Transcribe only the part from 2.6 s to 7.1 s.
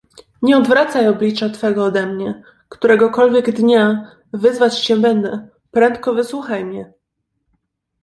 któregokolwiek dnia wzywać Cię będę, prędko wysłuchaj mię.